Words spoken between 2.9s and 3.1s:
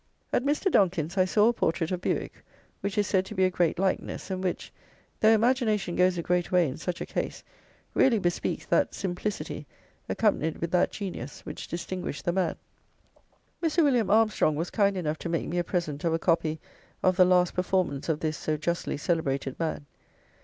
is